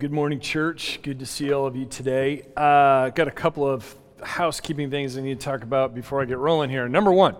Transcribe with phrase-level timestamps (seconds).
[0.00, 0.98] good morning, church.
[1.02, 2.46] Good to see all of you today.
[2.56, 6.38] Uh, got a couple of housekeeping things I need to talk about before I get
[6.38, 6.88] rolling here.
[6.88, 7.36] Number one,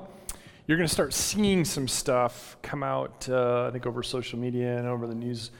[0.67, 4.77] you're going to start seeing some stuff come out, uh, I think, over social media
[4.77, 5.53] and over the news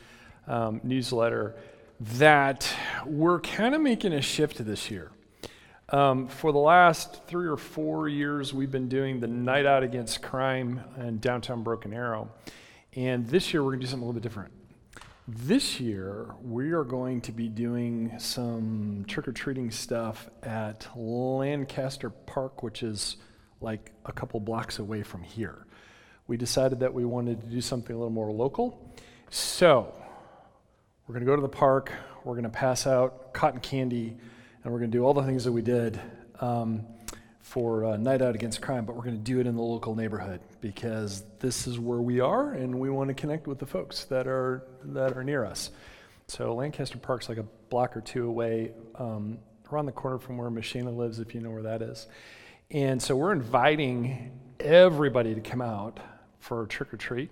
[0.47, 1.57] um, newsletter
[2.01, 2.71] that
[3.07, 5.11] we're kind of making a shift this year.
[5.89, 10.21] Um, for the last three or four years, we've been doing the Night Out Against
[10.21, 12.29] Crime in downtown Broken Arrow.
[12.95, 14.53] And this year, we're going to do something a little bit different.
[15.33, 22.11] This year, we are going to be doing some trick or treating stuff at Lancaster
[22.11, 23.17] Park, which is
[23.61, 25.67] like a couple blocks away from here.
[26.27, 28.93] We decided that we wanted to do something a little more local.
[29.31, 29.95] So,
[31.07, 31.93] we're going to go to the park,
[32.25, 34.17] we're going to pass out cotton candy,
[34.65, 36.01] and we're going to do all the things that we did.
[36.41, 36.87] Um,
[37.41, 39.95] for uh, Night Out Against Crime, but we're going to do it in the local
[39.95, 44.05] neighborhood because this is where we are, and we want to connect with the folks
[44.05, 45.71] that are that are near us.
[46.29, 49.39] So Lancaster Park's like a block or two away, um,
[49.73, 52.07] around the corner from where Machina lives, if you know where that is.
[52.71, 55.99] And so we're inviting everybody to come out
[56.39, 57.31] for a trick or treat,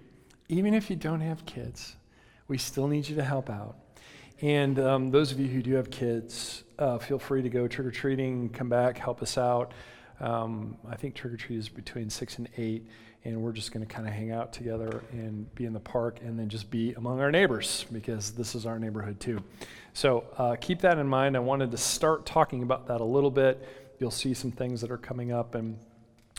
[0.49, 1.95] even if you don't have kids.
[2.49, 3.77] We still need you to help out.
[4.41, 7.87] And um, those of you who do have kids, uh, feel free to go trick
[7.87, 9.73] or treating, come back, help us out.
[10.21, 12.87] Um, I think trick or treat is between six and eight,
[13.25, 16.21] and we're just going to kind of hang out together and be in the park
[16.23, 19.43] and then just be among our neighbors because this is our neighborhood too.
[19.93, 21.37] So uh, keep that in mind.
[21.37, 23.67] I wanted to start talking about that a little bit.
[23.99, 25.79] You'll see some things that are coming up and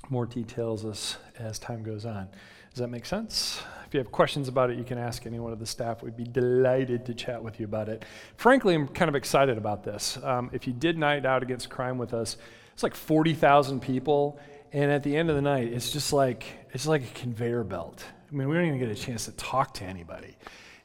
[0.09, 2.29] more details as, as time goes on.
[2.71, 3.61] Does that make sense?
[3.85, 6.03] If you have questions about it, you can ask any one of the staff.
[6.03, 8.05] We'd be delighted to chat with you about it.
[8.37, 10.17] Frankly, I'm kind of excited about this.
[10.23, 12.37] Um, if you did Night Out Against Crime with us,
[12.79, 14.39] it's like 40,000 people,
[14.71, 18.05] and at the end of the night, it's just like it's like a conveyor belt.
[18.31, 20.37] I mean, we don't even get a chance to talk to anybody.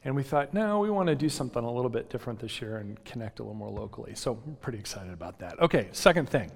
[0.03, 2.79] And we thought, no, we want to do something a little bit different this year
[2.79, 4.13] and connect a little more locally.
[4.13, 5.57] So we're pretty excited about that.
[5.61, 6.51] Okay, second thing.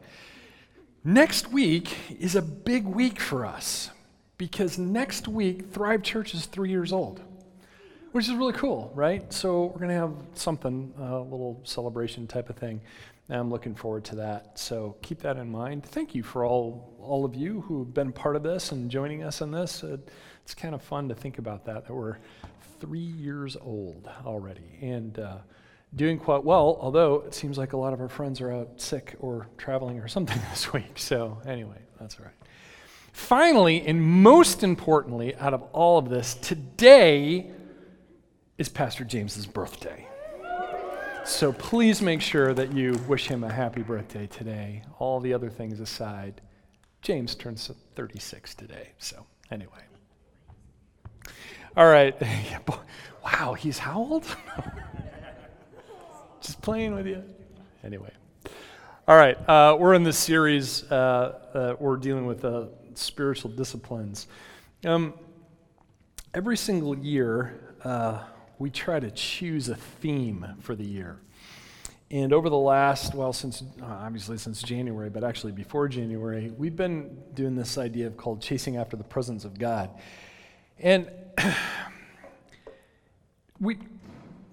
[1.06, 3.92] Next week is a big week for us
[4.38, 7.22] because next week, Thrive Church is three years old,
[8.12, 9.32] which is really cool, right?
[9.32, 12.82] So we're going to have something, a little celebration type of thing.
[13.30, 14.58] I'm looking forward to that.
[14.58, 15.86] So keep that in mind.
[15.86, 19.42] Thank you for all, all of you who've been part of this and joining us
[19.42, 19.84] in this.
[19.84, 22.18] It's kind of fun to think about that, that we're
[22.80, 25.38] three years old already and uh,
[25.96, 29.16] doing quite well, although it seems like a lot of our friends are out sick
[29.20, 30.98] or traveling or something this week.
[30.98, 32.34] So, anyway, that's all right.
[33.12, 37.52] Finally, and most importantly, out of all of this, today
[38.58, 40.09] is Pastor James's birthday.
[41.26, 44.84] So please make sure that you wish him a happy birthday today.
[44.98, 46.42] All the other things aside,
[47.02, 48.90] James turns 36 today.
[48.98, 49.84] So, anyway.
[51.78, 52.16] All right.
[53.24, 54.26] wow, he's how old?
[56.42, 57.24] Just playing with you.
[57.84, 58.12] Anyway.
[59.08, 59.38] All right.
[59.48, 62.66] Uh, we're in this series, uh, uh, we're dealing with uh,
[62.96, 64.28] spiritual disciplines.
[64.86, 65.14] Um,
[66.34, 68.24] every single year, uh,
[68.60, 71.18] we try to choose a theme for the year.
[72.12, 76.76] And over the last, well, since uh, obviously since January, but actually before January, we've
[76.76, 79.90] been doing this idea of called chasing after the presence of God.
[80.80, 81.10] And
[83.60, 83.78] we,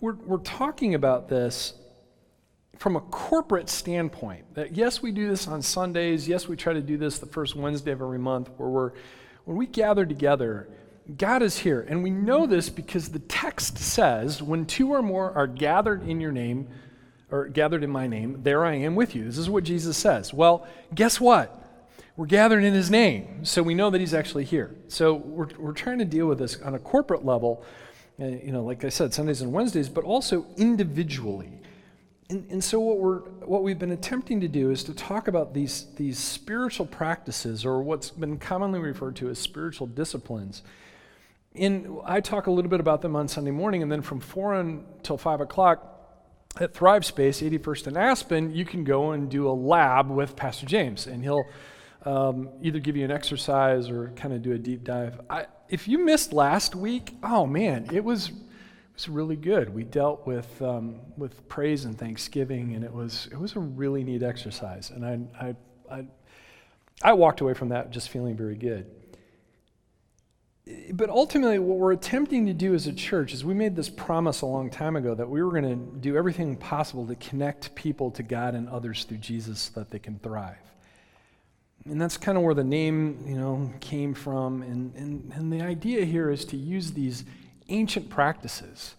[0.00, 1.74] we're, we're talking about this
[2.78, 4.54] from a corporate standpoint.
[4.54, 6.28] That yes, we do this on Sundays.
[6.28, 8.92] Yes, we try to do this the first Wednesday of every month, where we're
[9.46, 10.68] when we gather together
[11.16, 11.86] God is here.
[11.88, 16.20] And we know this because the text says, when two or more are gathered in
[16.20, 16.68] your name,
[17.30, 19.24] or gathered in my name, there I am with you.
[19.24, 20.32] This is what Jesus says.
[20.32, 21.62] Well, guess what?
[22.16, 24.74] We're gathered in his name, so we know that he's actually here.
[24.88, 27.64] So we're, we're trying to deal with this on a corporate level,
[28.20, 31.50] uh, you know, like I said, Sundays and Wednesdays, but also individually.
[32.30, 35.54] And, and so what we're what we've been attempting to do is to talk about
[35.54, 40.62] these these spiritual practices or what's been commonly referred to as spiritual disciplines
[41.56, 44.54] in, I talk a little bit about them on Sunday morning, and then from 4
[44.54, 45.92] until 5 o'clock
[46.60, 50.66] at Thrive Space, 81st and Aspen, you can go and do a lab with Pastor
[50.66, 51.44] James, and he'll
[52.04, 55.20] um, either give you an exercise or kind of do a deep dive.
[55.28, 58.32] I, if you missed last week, oh man, it was
[58.94, 59.74] was really good.
[59.74, 64.04] We dealt with um, with praise and thanksgiving, and it was it was a really
[64.04, 65.56] neat exercise, and I I
[65.91, 66.06] I,
[67.02, 68.86] I walked away from that just feeling very good
[70.92, 74.41] but ultimately, what we're attempting to do as a church is we made this promise
[74.41, 78.10] a long time ago that we were going to do everything possible to connect people
[78.13, 80.57] to God and others through Jesus so that they can thrive.
[81.89, 84.63] And that's kind of where the name, you know, came from.
[84.63, 87.24] And, and, and the idea here is to use these
[87.69, 88.97] ancient practices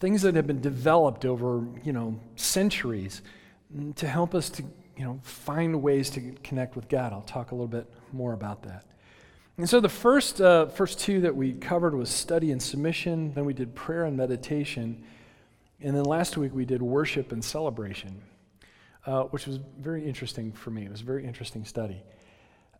[0.00, 3.22] things that have been developed over, you know, centuries
[3.96, 4.62] to help us to,
[4.96, 7.12] you know, find ways to connect with God.
[7.12, 8.84] I'll talk a little bit more about that.
[9.58, 13.46] And so the first, uh, first two that we covered was study and submission, then
[13.46, 15.02] we did prayer and meditation,
[15.80, 18.20] and then last week we did worship and celebration,
[19.06, 20.84] uh, which was very interesting for me.
[20.84, 22.02] It was a very interesting study.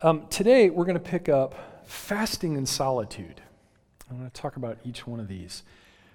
[0.02, 1.54] Um, today we're going to pick up
[1.86, 3.40] fasting and solitude.
[4.10, 5.62] I'm going to talk about each one of these.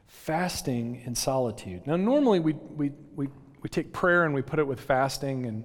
[0.06, 1.88] Fasting and solitude.
[1.88, 3.30] Now, normally we, we, we,
[3.64, 5.64] we take prayer and we put it with fasting, and,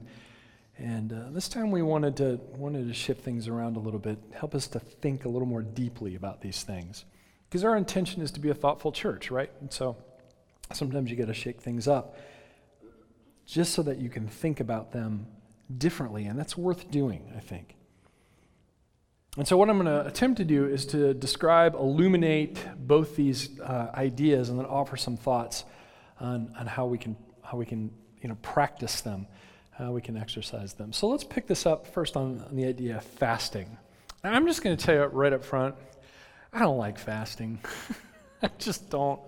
[0.78, 4.18] and uh, this time we wanted to, wanted to shift things around a little bit,
[4.34, 7.04] help us to think a little more deeply about these things.
[7.48, 9.50] Because our intention is to be a thoughtful church, right?
[9.60, 9.96] And so
[10.72, 12.16] sometimes you got to shake things up
[13.46, 15.26] just so that you can think about them
[15.78, 17.76] differently, and that's worth doing, I think.
[19.36, 23.60] And so, what I'm going to attempt to do is to describe, illuminate both these
[23.60, 25.64] uh, ideas, and then offer some thoughts
[26.18, 27.90] on, on how we can, how we can
[28.20, 29.26] you know, practice them,
[29.78, 30.92] how we can exercise them.
[30.92, 33.76] So, let's pick this up first on, on the idea of fasting.
[34.24, 35.76] I'm just going to tell you right up front
[36.52, 37.58] I don't like fasting.
[38.42, 39.20] I just don't.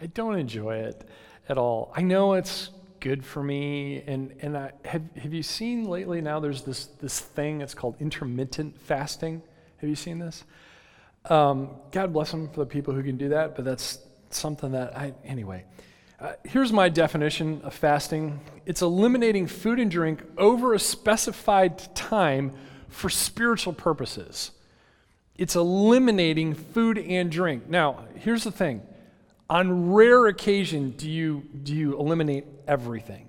[0.00, 1.08] I don't enjoy it
[1.48, 1.92] at all.
[1.96, 2.70] I know it's
[3.00, 4.02] good for me.
[4.06, 7.96] And, and I, have, have you seen lately now there's this, this thing, it's called
[8.00, 9.42] intermittent fasting.
[9.78, 10.44] Have you seen this?
[11.26, 13.98] Um, God bless them for the people who can do that, but that's
[14.30, 15.64] something that I, anyway.
[16.22, 22.52] Uh, here's my definition of fasting it's eliminating food and drink over a specified time
[22.88, 24.52] for spiritual purposes.
[25.34, 27.68] It's eliminating food and drink.
[27.68, 28.82] Now, here's the thing
[29.50, 33.28] on rare occasion do you, do you eliminate everything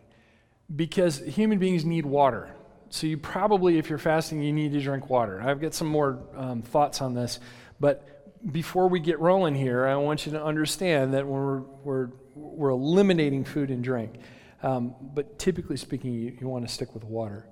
[0.75, 2.53] because human beings need water.
[2.91, 5.41] So you probably, if you're fasting, you need to drink water.
[5.41, 7.39] I've got some more um, thoughts on this,
[7.79, 12.09] but before we get rolling here, I want you to understand that when we're, we're,
[12.35, 14.15] we're eliminating food and drink,
[14.61, 17.47] um, but typically speaking, you, you want to stick with water.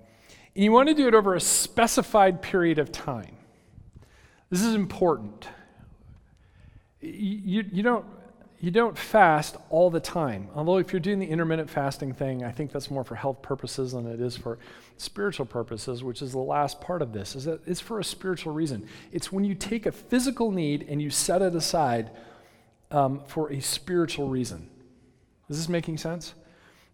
[0.55, 3.37] And you want to do it over a specified period of time.
[4.49, 5.47] This is important.
[6.99, 8.05] You, you don't
[8.61, 10.47] you don't fast all the time.
[10.53, 13.93] Although, if you're doing the intermittent fasting thing, I think that's more for health purposes
[13.93, 14.59] than it is for
[14.97, 18.53] spiritual purposes, which is the last part of this, is that it's for a spiritual
[18.53, 18.87] reason.
[19.11, 22.11] It's when you take a physical need and you set it aside
[22.91, 24.69] um, for a spiritual reason.
[25.51, 26.33] Is this making sense?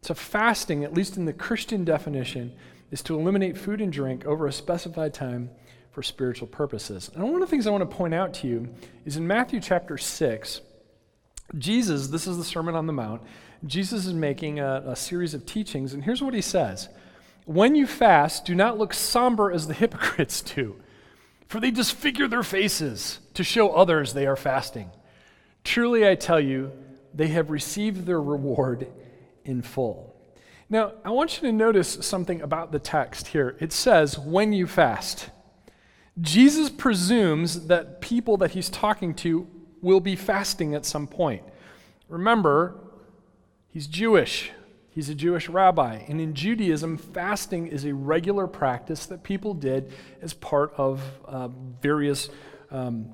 [0.02, 2.54] So, fasting, at least in the Christian definition,
[2.92, 5.52] is to eliminate food and drink over a specified time
[5.92, 7.12] for spiritual purposes.
[7.14, 8.74] And one of the things I want to point out to you
[9.06, 10.62] is in Matthew chapter 6,
[11.58, 13.22] Jesus, this is the Sermon on the Mount,
[13.66, 16.90] Jesus is making a, a, series of teachings, and here's what he says
[17.46, 20.76] When you fast, do not look somber as the hypocrites do,
[21.48, 24.90] for they disfigure their faces to show others they are fasting.
[25.64, 26.72] Truly, I tell you,
[27.18, 28.88] they have received their reward
[29.44, 30.16] in full.
[30.70, 33.56] Now, I want you to notice something about the text here.
[33.60, 35.30] It says, when you fast.
[36.20, 39.48] Jesus presumes that people that he's talking to
[39.82, 41.44] will be fasting at some point.
[42.10, 42.76] Remember,
[43.70, 44.52] he's Jewish.
[44.90, 46.04] He's a Jewish rabbi.
[46.08, 51.50] And in Judaism, fasting is a regular practice that people did as part of uh,
[51.82, 52.30] various
[52.72, 53.12] um,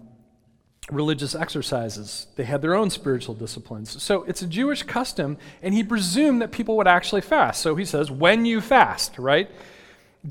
[0.92, 2.28] religious exercises.
[2.36, 4.02] They had their own spiritual disciplines.
[4.02, 7.62] So it's a Jewish custom, and he presumed that people would actually fast.
[7.62, 9.50] So he says, when you fast, right?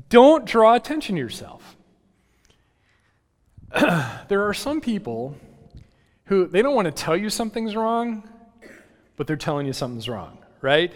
[0.09, 1.75] Don't draw attention to yourself.
[4.27, 5.35] there are some people
[6.25, 8.27] who they don't want to tell you something's wrong,
[9.15, 10.93] but they're telling you something's wrong, right?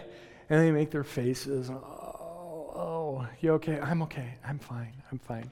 [0.50, 3.80] And they make their faces, oh, oh, you okay?
[3.80, 4.36] I'm okay.
[4.46, 4.94] I'm fine.
[5.12, 5.52] I'm fine.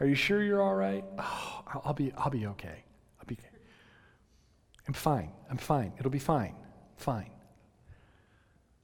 [0.00, 1.04] Are you sure you're all right?
[1.18, 2.12] Oh, I'll, be.
[2.16, 2.82] I'll be okay.
[4.86, 5.32] I'm fine.
[5.50, 5.92] I'm fine.
[5.98, 6.54] It'll be fine.
[6.96, 7.30] Fine.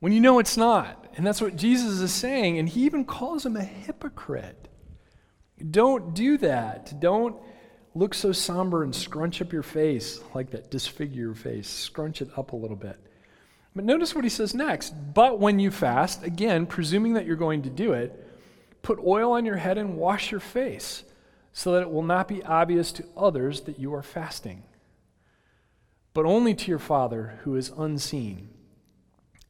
[0.00, 1.12] When you know it's not.
[1.16, 2.58] And that's what Jesus is saying.
[2.58, 4.68] And he even calls him a hypocrite.
[5.70, 7.00] Don't do that.
[7.00, 7.36] Don't
[7.94, 12.30] look so somber and scrunch up your face like that, disfigure your face, scrunch it
[12.36, 12.96] up a little bit.
[13.74, 14.90] But notice what he says next.
[15.14, 18.24] But when you fast, again, presuming that you're going to do it,
[18.82, 21.02] put oil on your head and wash your face,
[21.52, 24.62] so that it will not be obvious to others that you are fasting,
[26.14, 28.48] but only to your Father who is unseen.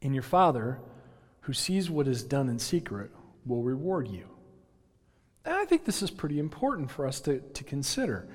[0.02, 0.78] And your Father,
[1.42, 3.10] who sees what is done in secret,
[3.46, 4.28] will reward you.
[5.44, 8.28] And I think this is pretty important for us to, to consider,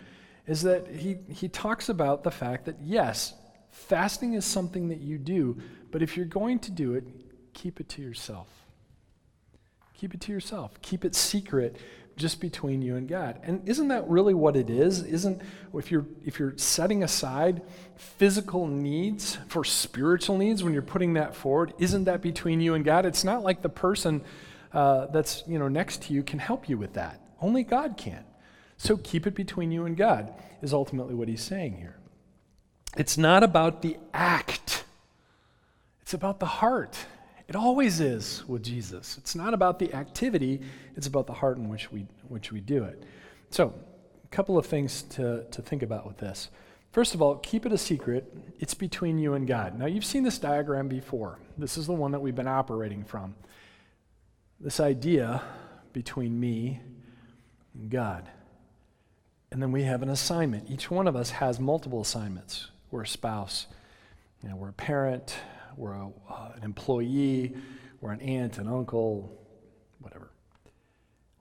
[0.48, 3.34] is that he, he talks about the fact that, yes,
[3.70, 5.62] fasting is something that you do,
[5.92, 7.06] but if you're going to do it,
[7.54, 8.48] keep it to yourself.
[9.94, 10.82] Keep it to yourself.
[10.82, 11.78] Keep it secret
[12.16, 13.40] just between you and God.
[13.44, 15.04] And isn't that really what it is?
[15.04, 15.42] Isn't
[15.74, 17.62] if you're if you're setting aside
[17.96, 22.86] physical needs for spiritual needs when you're putting that forward, isn't that between you and
[22.86, 23.06] God?
[23.06, 24.22] It's not like the person
[24.74, 27.20] uh, that's you know next to you can help you with that.
[27.42, 28.24] Only God can.
[28.78, 31.98] So keep it between you and God is ultimately what he's saying here.
[32.96, 34.84] It's not about the act.
[36.02, 36.98] It's about the heart.
[37.48, 39.18] It always is with Jesus.
[39.18, 40.62] It's not about the activity,
[40.96, 43.04] it's about the heart in which we, which we do it.
[43.50, 43.74] So,
[44.24, 46.50] a couple of things to, to think about with this.
[46.92, 48.32] First of all, keep it a secret.
[48.60, 49.78] It's between you and God.
[49.78, 51.40] Now, you've seen this diagram before.
[51.58, 53.36] This is the one that we've been operating from.
[54.60, 55.42] This idea
[55.92, 56.82] between me
[57.74, 58.30] and God.
[59.52, 60.70] And then we have an assignment.
[60.70, 62.70] Each one of us has multiple assignments.
[62.90, 63.68] We're a spouse,
[64.42, 65.36] you know, we're a parent,
[65.78, 67.56] we're a, uh, an employee,
[68.02, 69.40] we're an aunt, an uncle,
[70.00, 70.30] whatever.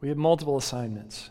[0.01, 1.31] We have multiple assignments.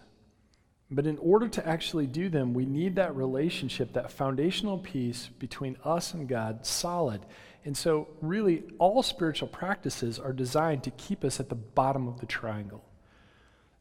[0.93, 5.77] But in order to actually do them, we need that relationship, that foundational piece between
[5.85, 7.25] us and God solid.
[7.63, 12.19] And so, really, all spiritual practices are designed to keep us at the bottom of
[12.19, 12.83] the triangle,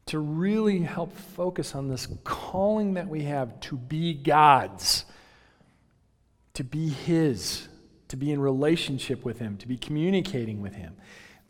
[0.06, 5.04] to really help focus on this calling that we have to be God's,
[6.54, 7.66] to be His,
[8.10, 10.94] to be in relationship with Him, to be communicating with Him.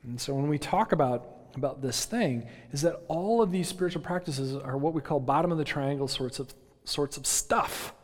[0.03, 4.03] And so when we talk about, about this thing, is that all of these spiritual
[4.03, 7.95] practices are what we call bottom of the triangle sorts of, sorts of stuff.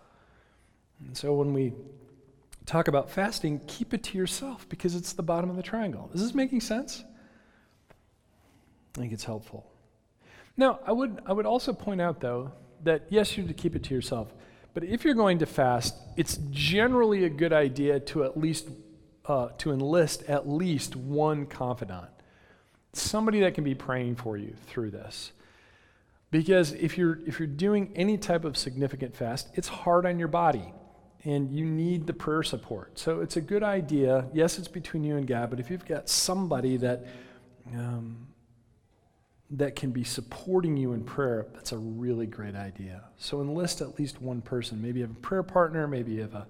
[1.06, 1.74] And so when we
[2.64, 6.10] talk about fasting, keep it to yourself because it's the bottom of the triangle.
[6.14, 7.04] Is this making sense?
[8.96, 9.70] I think it's helpful.
[10.56, 12.52] Now, I would, I would also point out, though,
[12.84, 14.32] that yes, you're to keep it to yourself.
[14.76, 18.68] But if you're going to fast, it's generally a good idea to at least
[19.24, 22.10] uh, to enlist at least one confidant,
[22.92, 25.32] somebody that can be praying for you through this.
[26.30, 30.28] Because if you're if you're doing any type of significant fast, it's hard on your
[30.28, 30.74] body,
[31.24, 32.98] and you need the prayer support.
[32.98, 34.26] So it's a good idea.
[34.34, 37.06] Yes, it's between you and God, but if you've got somebody that
[37.74, 38.26] um,
[39.50, 43.04] that can be supporting you in prayer, that's a really great idea.
[43.16, 44.82] So enlist at least one person.
[44.82, 46.46] Maybe you have a prayer partner, maybe you have a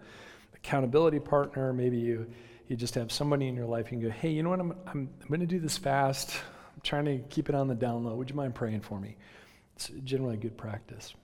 [0.54, 2.26] accountability partner, maybe you,
[2.68, 4.72] you just have somebody in your life you can go, hey, you know what, I'm,
[4.86, 6.34] I'm, I'm going to do this fast.
[6.74, 8.14] I'm trying to keep it on the down low.
[8.14, 9.16] Would you mind praying for me?
[9.76, 11.14] It's generally a good practice.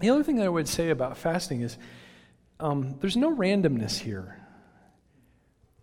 [0.00, 1.78] The other thing that I would say about fasting is
[2.60, 4.38] um, there's no randomness here.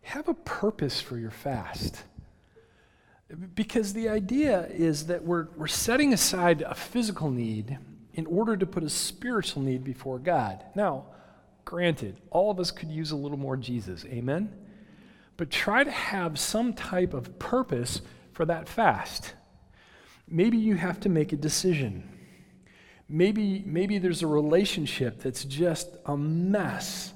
[0.02, 2.04] Have a purpose for your fast.
[3.54, 7.78] Because the idea is that we're, we're setting aside a physical need
[8.16, 10.64] in order to put a spiritual need before God.
[10.76, 11.06] Now,
[11.64, 14.52] granted, all of us could use a little more Jesus, amen?
[15.38, 18.02] But try to have some type of purpose
[18.34, 19.36] for that fast.
[20.28, 22.10] Maybe you have to make a decision.
[23.08, 27.14] Maybe, maybe there's a relationship that's just a mess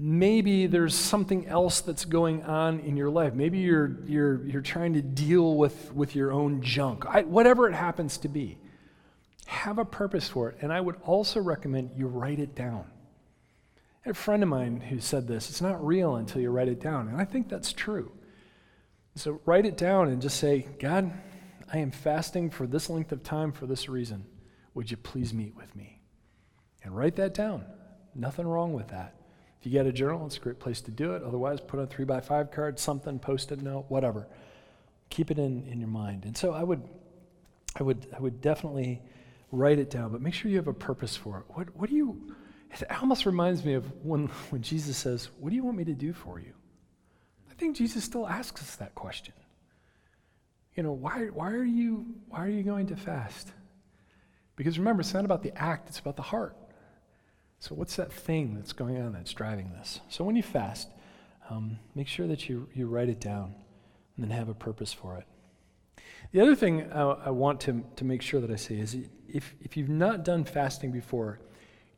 [0.00, 3.34] maybe there's something else that's going on in your life.
[3.34, 7.74] Maybe you're, you're, you're trying to deal with, with your own junk, I, whatever it
[7.74, 8.56] happens to be.
[9.44, 10.58] Have a purpose for it.
[10.62, 12.86] And I would also recommend you write it down.
[12.86, 16.68] I had a friend of mine who said this it's not real until you write
[16.68, 17.08] it down.
[17.08, 18.12] And I think that's true.
[19.16, 21.12] So write it down and just say, God,
[21.70, 24.24] I am fasting for this length of time for this reason.
[24.72, 26.00] Would you please meet with me?
[26.82, 27.66] And write that down.
[28.14, 29.19] Nothing wrong with that.
[29.60, 31.22] If you get a journal, it's a great place to do it.
[31.22, 34.26] Otherwise, put a three by five card, something, post it note, whatever.
[35.10, 36.24] Keep it in, in your mind.
[36.24, 36.82] And so I would,
[37.78, 39.02] I would, I would definitely
[39.52, 41.44] write it down, but make sure you have a purpose for it.
[41.48, 42.34] What, what do you,
[42.70, 45.94] it almost reminds me of when, when Jesus says, What do you want me to
[45.94, 46.54] do for you?
[47.50, 49.34] I think Jesus still asks us that question.
[50.74, 53.52] You know, why, why, are you, why are you going to fast?
[54.56, 56.56] Because remember, it's not about the act, it's about the heart.
[57.60, 60.00] So, what's that thing that's going on that's driving this?
[60.08, 60.88] So, when you fast,
[61.50, 63.54] um, make sure that you, you write it down
[64.16, 65.24] and then have a purpose for it.
[66.32, 68.96] The other thing I, I want to, to make sure that I say is
[69.28, 71.38] if, if you've not done fasting before,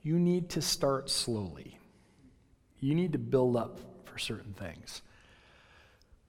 [0.03, 1.79] you need to start slowly.
[2.81, 5.01] You need to build up for certain things.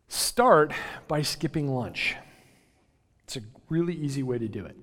[0.09, 0.73] Start
[1.07, 2.15] by skipping lunch.
[3.23, 4.77] It's a really easy way to do it.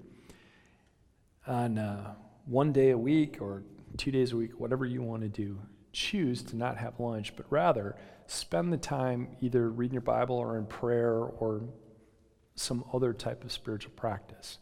[1.47, 2.15] On uh,
[2.47, 3.63] one day a week or
[3.97, 5.61] two days a week, whatever you want to do,
[5.93, 10.57] choose to not have lunch, but rather spend the time either reading your Bible or
[10.57, 11.63] in prayer or
[12.55, 14.59] some other type of spiritual practice.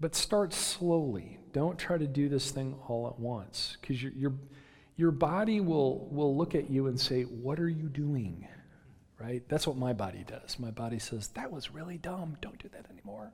[0.00, 1.38] But start slowly.
[1.52, 4.34] Don't try to do this thing all at once because your, your,
[4.96, 8.46] your body will, will look at you and say, What are you doing?
[9.18, 9.42] right?
[9.48, 10.58] That's what my body does.
[10.58, 12.36] My body says, that was really dumb.
[12.40, 13.32] Don't do that anymore.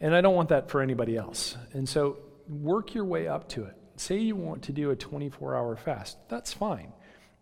[0.00, 1.56] And I don't want that for anybody else.
[1.72, 2.18] And so
[2.48, 3.74] work your way up to it.
[3.96, 6.18] Say you want to do a 24 hour fast.
[6.28, 6.92] That's fine.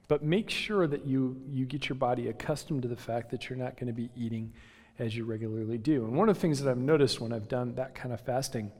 [0.08, 3.58] But make sure that you, you get your body accustomed to the fact that you're
[3.58, 4.52] not going to be eating
[4.98, 6.04] as you regularly do.
[6.04, 8.72] And one of the things that I've noticed when I've done that kind of fasting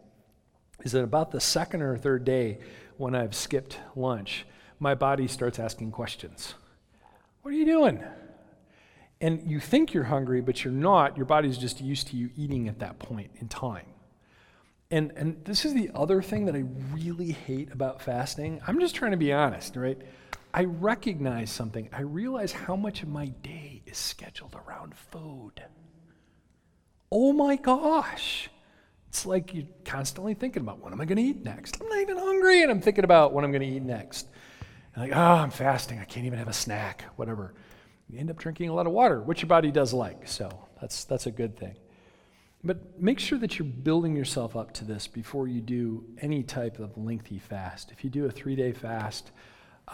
[0.84, 2.58] is that about the second or third day
[2.96, 4.46] when I've skipped lunch,
[4.78, 6.54] my body starts asking questions.
[7.42, 8.02] What are you doing?
[9.20, 11.16] And you think you're hungry, but you're not.
[11.16, 13.86] Your body's just used to you eating at that point in time.
[14.90, 18.60] And, and this is the other thing that I really hate about fasting.
[18.66, 20.00] I'm just trying to be honest, right?
[20.54, 21.88] I recognize something.
[21.92, 25.62] I realize how much of my day is scheduled around food.
[27.10, 28.48] Oh my gosh.
[29.08, 31.80] It's like you're constantly thinking about what am I going to eat next?
[31.80, 34.28] I'm not even hungry, and I'm thinking about what I'm going to eat next.
[34.94, 35.98] And like, oh, I'm fasting.
[35.98, 37.54] I can't even have a snack, whatever.
[38.08, 40.28] You end up drinking a lot of water, which your body does like.
[40.28, 40.48] So
[40.80, 41.76] that's, that's a good thing.
[42.66, 46.80] But make sure that you're building yourself up to this before you do any type
[46.80, 47.92] of lengthy fast.
[47.92, 49.30] If you do a three day fast,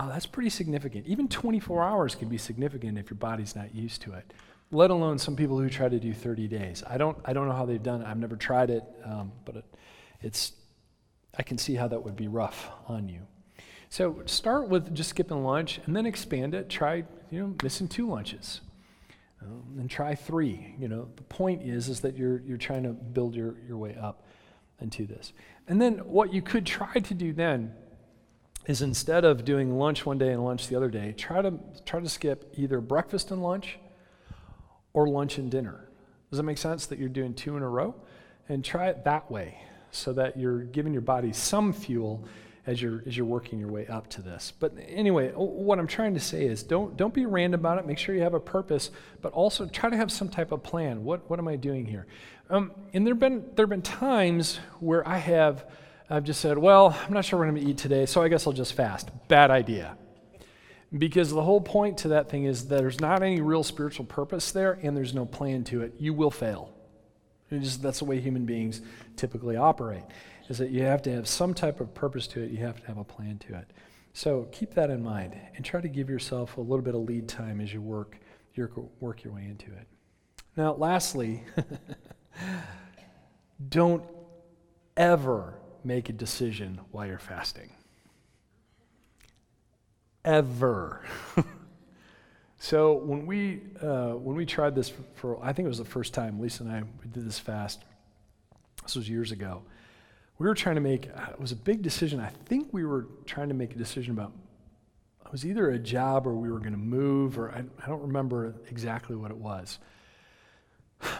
[0.00, 1.06] oh, that's pretty significant.
[1.06, 4.32] Even 24 hours can be significant if your body's not used to it,
[4.70, 6.82] let alone some people who try to do 30 days.
[6.88, 8.06] I don't, I don't know how they've done it.
[8.06, 9.64] I've never tried it, um, but it,
[10.22, 10.52] it's,
[11.36, 13.20] I can see how that would be rough on you.
[13.90, 16.70] So start with just skipping lunch and then expand it.
[16.70, 18.62] Try, you know, missing two lunches.
[19.44, 20.74] Um, and try three.
[20.78, 23.96] You know, the point is is that you're you're trying to build your, your way
[24.00, 24.24] up
[24.80, 25.32] into this.
[25.68, 27.74] And then what you could try to do then
[28.66, 32.00] is instead of doing lunch one day and lunch the other day, try to try
[32.00, 33.78] to skip either breakfast and lunch
[34.92, 35.88] or lunch and dinner.
[36.30, 37.94] Does that make sense that you're doing two in a row?
[38.48, 42.24] And try it that way so that you're giving your body some fuel
[42.66, 44.52] as you're as you're working your way up to this.
[44.58, 47.86] But anyway, what I'm trying to say is don't don't be random about it.
[47.86, 48.90] Make sure you have a purpose,
[49.20, 51.04] but also try to have some type of plan.
[51.04, 52.06] What what am I doing here?
[52.50, 55.64] Um, and there've been there've been times where I have
[56.08, 58.28] I've just said, well, I'm not sure what I'm going to eat today, so I
[58.28, 59.08] guess I'll just fast.
[59.28, 59.96] Bad idea.
[60.96, 64.52] Because the whole point to that thing is that there's not any real spiritual purpose
[64.52, 65.94] there, and there's no plan to it.
[65.98, 66.70] You will fail.
[67.50, 68.82] Just, that's the way human beings
[69.16, 70.02] typically operate
[70.48, 72.86] is that you have to have some type of purpose to it, you have to
[72.86, 73.70] have a plan to it.
[74.12, 77.28] So keep that in mind and try to give yourself a little bit of lead
[77.28, 78.18] time as you work
[78.54, 79.86] your, work your way into it.
[80.56, 81.44] Now, lastly,
[83.68, 84.04] don't
[84.96, 87.70] ever make a decision while you're fasting.
[90.24, 91.02] Ever.
[92.58, 95.84] so when we uh, when we tried this for, for, I think it was the
[95.84, 97.82] first time Lisa and I did this fast.
[98.82, 99.62] This was years ago
[100.42, 102.18] we were trying to make, uh, it was a big decision.
[102.18, 104.32] I think we were trying to make a decision about,
[105.24, 108.02] it was either a job or we were going to move, or I, I don't
[108.02, 109.78] remember exactly what it was.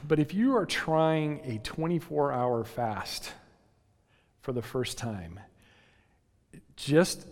[0.08, 3.32] But if you are trying a 24 hour fast
[4.40, 5.38] for the first time,
[6.74, 7.24] just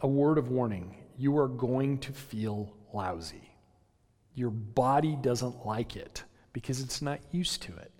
[0.00, 3.48] a word of warning you are going to feel lousy.
[4.34, 7.92] Your body doesn't like it because it's not used to it.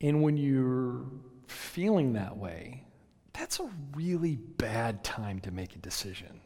[0.00, 1.04] And when you're
[1.52, 2.84] feeling that way,
[3.32, 6.40] that's a really bad time to make a decision.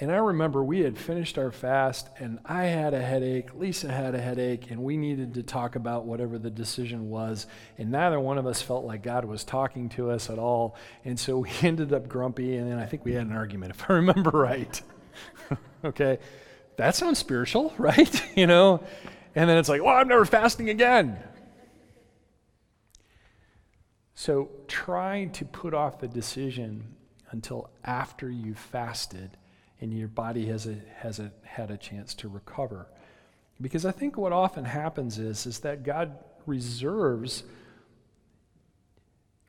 [0.00, 4.14] And I remember we had finished our fast, and I had a headache, Lisa had
[4.14, 7.46] a headache, and we needed to talk about whatever the decision was.
[7.78, 10.76] And neither one of us felt like God was talking to us at all.
[11.04, 13.88] And so we ended up grumpy, and then I think we had an argument, if
[13.88, 14.82] I remember right.
[15.84, 16.18] okay,
[16.76, 18.36] that sounds spiritual, right?
[18.36, 18.82] you know?
[19.34, 21.22] And then it's like, well, I'm never fasting again.
[24.22, 26.94] So try to put off the decision
[27.32, 29.36] until after you've fasted
[29.80, 32.86] and your body has, a, has had a chance to recover.
[33.60, 37.42] Because I think what often happens is, is that God reserves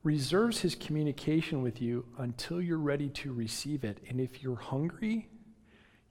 [0.02, 4.00] reserves his communication with you until you're ready to receive it.
[4.10, 5.30] And if you're hungry,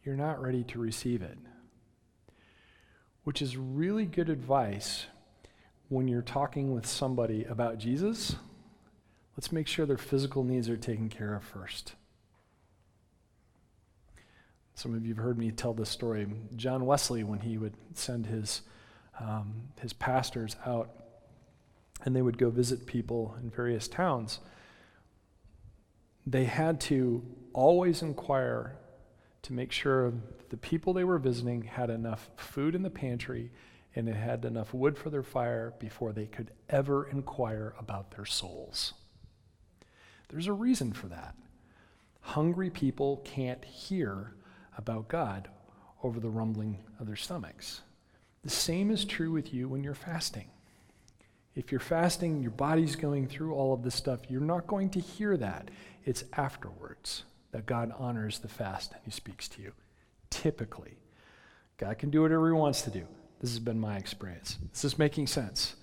[0.05, 1.37] you're not ready to receive it.
[3.25, 5.07] Which is really good advice
[5.89, 8.37] when you're talking with somebody about Jesus,
[9.37, 11.95] let's make sure their physical needs are taken care of first.
[14.75, 16.27] Some of you have heard me tell this story.
[16.57, 18.63] John Wesley, when he would send his,
[19.21, 20.91] um, his pastors out
[22.05, 24.41] and they would go visit people in various towns,
[26.27, 28.77] they had to always inquire
[29.43, 30.13] to make sure
[30.51, 33.51] the people they were visiting had enough food in the pantry
[33.95, 38.25] and it had enough wood for their fire before they could ever inquire about their
[38.25, 38.95] souls.
[40.33, 41.35] There's a reason for that.
[42.23, 44.35] Hungry people can't hear
[44.79, 45.49] about God
[46.03, 47.83] over the rumbling of their stomachs.
[48.43, 50.49] The same is true with you when you're fasting.
[51.55, 55.01] If you're fasting, your body's going through all of this stuff, you're not going to
[55.01, 55.71] hear that.
[56.05, 59.73] It's afterwards that God honors the fast and He speaks to you.
[60.31, 60.97] Typically.
[61.77, 63.07] God can do whatever He wants to do.
[63.41, 64.57] This has been my experience.
[64.73, 65.77] This is making sense.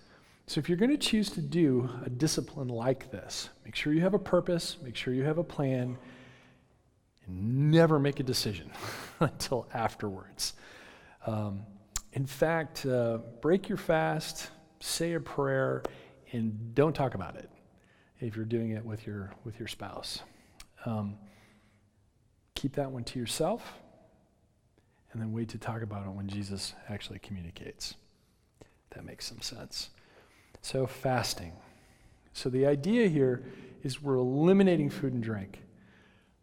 [0.50, 4.02] So, if you're going to choose to do a discipline like this, make sure you
[4.02, 5.96] have a purpose, make sure you have a plan,
[7.28, 8.72] and never make a decision
[9.20, 10.56] until afterwards.
[11.28, 11.62] Um,
[12.14, 15.84] in fact, uh, break your fast, say a prayer,
[16.32, 17.52] and don't talk about it
[18.20, 20.24] if you're doing it with your, with your spouse.
[20.84, 21.16] Um,
[22.56, 23.74] keep that one to yourself,
[25.12, 27.94] and then wait to talk about it when Jesus actually communicates.
[28.96, 29.92] That makes some sense.
[30.62, 31.54] So, fasting.
[32.34, 33.44] So, the idea here
[33.84, 35.62] is we're eliminating food and drink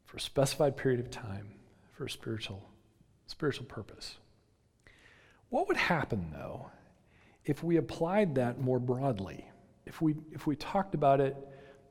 [0.05, 1.48] for a specified period of time
[1.92, 2.68] for a spiritual,
[3.26, 4.16] spiritual purpose.
[5.50, 6.70] What would happen, though,
[7.44, 9.48] if we applied that more broadly?
[9.85, 11.37] If we, if we talked about it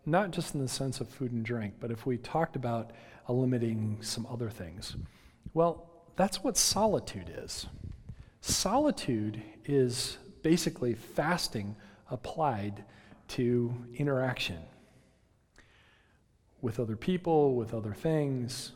[0.05, 2.91] not just in the sense of food and drink, but if we talked about
[3.27, 4.95] eliminating some other things?
[5.53, 7.65] Well, that's what solitude is.
[8.41, 11.75] Solitude is basically fasting
[12.09, 12.83] applied
[13.27, 14.59] to interaction
[16.61, 18.71] with other people, with other things.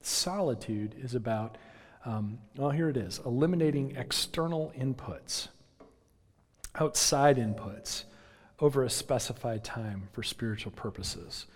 [0.00, 1.58] Solitude is about,
[2.04, 5.48] um, well, here it is eliminating external inputs,
[6.74, 8.04] outside inputs
[8.60, 11.46] over a specified time for spiritual purposes.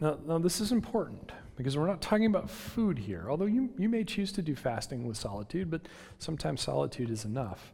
[0.00, 3.88] Now, now, this is important because we're not talking about food here, although you, you
[3.88, 5.82] may choose to do fasting with solitude, but
[6.18, 7.72] sometimes solitude is enough.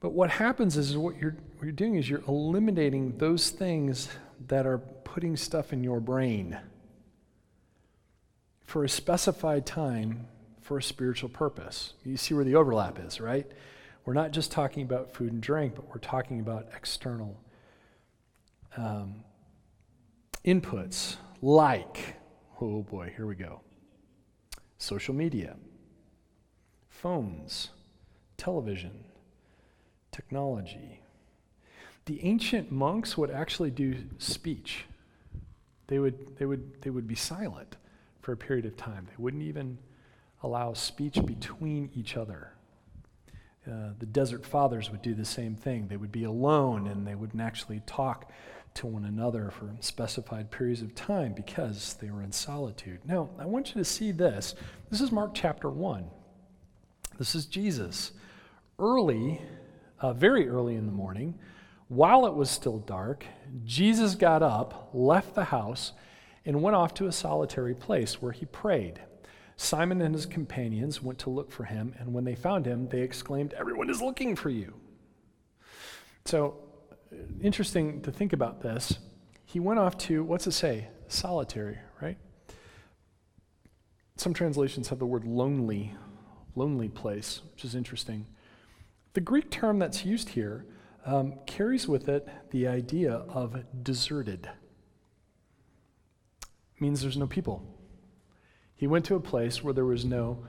[0.00, 4.08] But what happens is what you're, what you're doing is you're eliminating those things
[4.48, 6.58] that are putting stuff in your brain
[8.64, 10.26] for a specified time
[10.60, 11.94] for a spiritual purpose.
[12.04, 13.46] You see where the overlap is, right?
[14.04, 17.40] We're not just talking about food and drink, but we're talking about external
[18.76, 19.24] um,
[20.44, 22.16] inputs like,
[22.60, 23.60] oh boy, here we go
[24.78, 25.56] social media,
[26.88, 27.70] phones,
[28.36, 29.05] television,
[30.16, 31.00] technology.
[32.06, 34.86] The ancient monks would actually do speech.
[35.88, 37.76] They would, they would, they would be silent
[38.22, 39.06] for a period of time.
[39.06, 39.78] They wouldn't even
[40.42, 42.52] allow speech between each other.
[43.70, 45.88] Uh, the desert fathers would do the same thing.
[45.88, 48.30] They would be alone and they wouldn't actually talk
[48.74, 53.00] to one another for specified periods of time because they were in solitude.
[53.04, 54.54] Now, I want you to see this.
[54.90, 56.08] This is Mark chapter 1.
[57.18, 58.12] This is Jesus.
[58.78, 59.40] Early,
[60.00, 61.38] uh, very early in the morning,
[61.88, 63.24] while it was still dark,
[63.64, 65.92] Jesus got up, left the house,
[66.44, 69.00] and went off to a solitary place where he prayed.
[69.56, 73.00] Simon and his companions went to look for him, and when they found him, they
[73.00, 74.74] exclaimed, Everyone is looking for you.
[76.24, 76.56] So
[77.40, 78.98] interesting to think about this.
[79.44, 80.88] He went off to, what's it say?
[81.08, 82.18] Solitary, right?
[84.16, 85.94] Some translations have the word lonely,
[86.54, 88.26] lonely place, which is interesting.
[89.16, 90.66] The Greek term that's used here
[91.06, 94.46] um, carries with it the idea of deserted.
[96.42, 97.62] It means there's no people.
[98.74, 100.44] He went to a place where there was no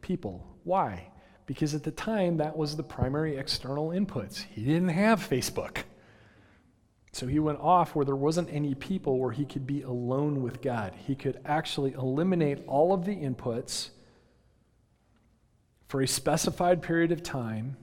[0.00, 0.44] people.
[0.64, 1.12] Why?
[1.46, 4.42] Because at the time, that was the primary external inputs.
[4.50, 5.84] He didn't have Facebook.
[7.12, 10.60] So he went off where there wasn't any people where he could be alone with
[10.60, 10.92] God.
[11.06, 13.90] He could actually eliminate all of the inputs
[15.86, 17.76] for a specified period of time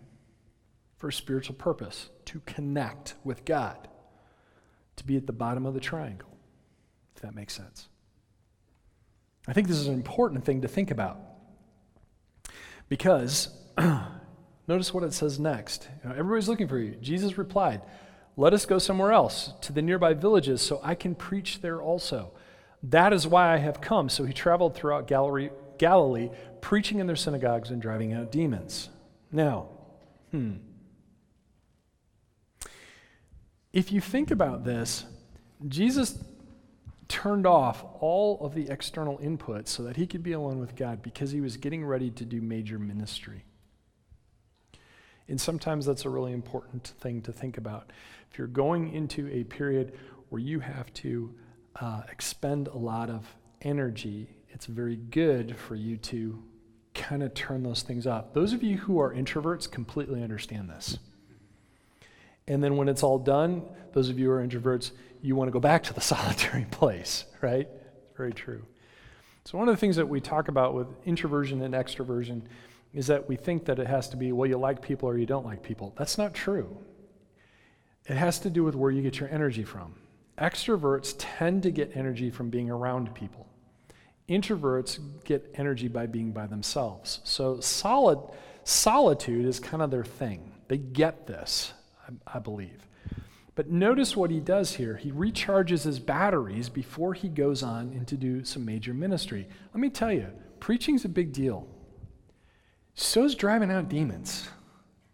[0.97, 3.87] for a spiritual purpose to connect with God,
[4.95, 6.37] to be at the bottom of the triangle,
[7.15, 7.87] if that makes sense.
[9.47, 11.19] I think this is an important thing to think about
[12.89, 13.49] because
[14.67, 15.87] notice what it says next.
[16.03, 16.95] You know, everybody's looking for you.
[17.01, 17.81] Jesus replied,
[18.37, 22.31] let us go somewhere else, to the nearby villages, so I can preach there also.
[22.83, 24.09] That is why I have come.
[24.09, 26.29] So he traveled throughout Galilee, Galilee
[26.59, 28.89] preaching in their synagogues and driving out demons.
[29.31, 29.69] Now,
[30.31, 30.55] hmm.
[33.75, 35.03] If you think about this,
[35.67, 36.23] Jesus
[37.09, 41.03] turned off all of the external inputs so that he could be alone with God
[41.03, 43.43] because he was getting ready to do major ministry.
[45.27, 47.91] And sometimes that's a really important thing to think about.
[48.31, 49.91] If you're going into a period
[50.29, 51.35] where you have to
[51.81, 53.27] uh, expend a lot of
[53.61, 56.41] energy, it's very good for you to
[56.93, 58.31] kind of turn those things off.
[58.31, 60.97] Those of you who are introverts completely understand this.
[62.47, 65.51] And then when it's all done, those of you who are introverts, you want to
[65.51, 67.67] go back to the solitary place, right?
[68.15, 68.65] Very true.
[69.45, 72.41] So, one of the things that we talk about with introversion and extroversion
[72.93, 75.25] is that we think that it has to be, well, you like people or you
[75.25, 75.93] don't like people.
[75.97, 76.77] That's not true.
[78.07, 79.95] It has to do with where you get your energy from.
[80.37, 83.47] Extroverts tend to get energy from being around people.
[84.29, 87.19] Introverts get energy by being by themselves.
[87.23, 88.19] So solid,
[88.63, 90.51] solitude is kind of their thing.
[90.67, 91.73] They get this,
[92.07, 92.87] I, I believe.
[93.55, 94.97] But notice what he does here.
[94.97, 99.47] He recharges his batteries before he goes on and to do some major ministry.
[99.73, 100.27] Let me tell you,
[100.59, 101.67] preaching's a big deal.
[102.95, 104.49] So's driving out demons,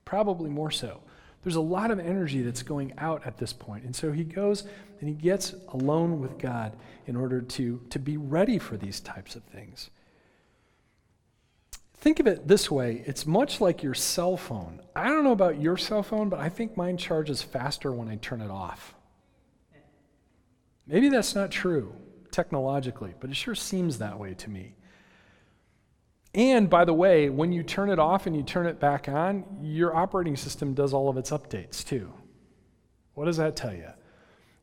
[0.05, 1.01] probably more so.
[1.43, 3.83] There's a lot of energy that's going out at this point.
[3.83, 4.65] And so he goes
[4.99, 6.77] and he gets alone with God
[7.07, 9.89] in order to, to be ready for these types of things.
[12.01, 14.81] Think of it this way it's much like your cell phone.
[14.95, 18.15] I don't know about your cell phone, but I think mine charges faster when I
[18.15, 18.95] turn it off.
[20.87, 21.95] Maybe that's not true
[22.31, 24.75] technologically, but it sure seems that way to me.
[26.33, 29.45] And by the way, when you turn it off and you turn it back on,
[29.61, 32.11] your operating system does all of its updates too.
[33.13, 33.89] What does that tell you?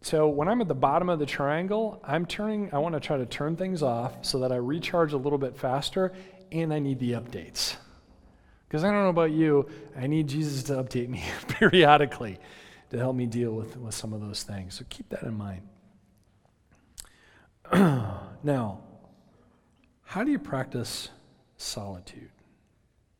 [0.00, 3.16] So when I'm at the bottom of the triangle, I'm turning, I want to try
[3.16, 6.12] to turn things off so that I recharge a little bit faster
[6.52, 7.76] and I need the updates.
[8.68, 12.38] Because I don't know about you, I need Jesus to update me periodically
[12.90, 14.74] to help me deal with, with some of those things.
[14.74, 15.62] So keep that in mind.
[18.42, 18.80] now,
[20.04, 21.10] how do you practice
[21.58, 22.30] solitude.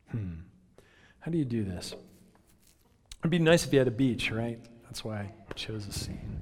[0.09, 0.39] Hmm.
[1.19, 1.93] How do you do this?
[3.19, 4.59] It'd be nice if you had a beach, right?
[4.85, 6.41] That's why I chose a scene.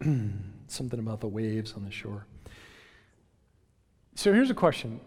[0.68, 2.26] Something about the waves on the shore.
[4.14, 5.00] So here's a question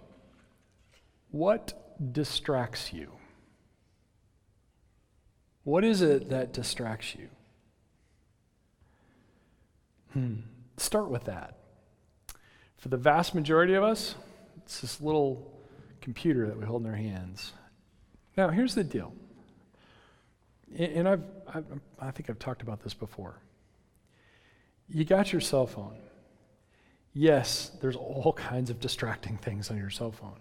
[1.32, 3.12] What distracts you?
[5.64, 7.30] What is it that distracts you?
[10.14, 10.36] Hmm.
[10.78, 11.58] Start with that.
[12.78, 14.16] For the vast majority of us,
[14.58, 15.52] it's this little
[16.02, 17.54] computer that we hold in our hands.
[18.36, 19.14] Now, here's the deal.
[20.76, 21.66] And I've, I've,
[22.00, 23.36] i think I've talked about this before.
[24.90, 25.98] You got your cell phone.
[27.14, 30.40] Yes, there's all kinds of distracting things on your cell phone,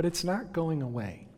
[0.00, 1.28] but it's not going away.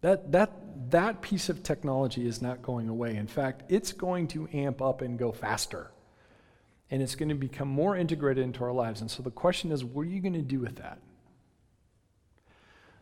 [0.00, 0.50] That, that,
[0.92, 3.16] that piece of technology is not going away.
[3.16, 5.90] In fact, it's going to amp up and go faster
[6.90, 9.02] and it's going to become more integrated into our lives.
[9.02, 11.02] And so the question is, what are you going to do with that?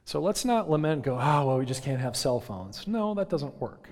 [0.05, 2.85] So let's not lament, go, oh, well, we just can't have cell phones.
[2.88, 3.91] No, that doesn't work.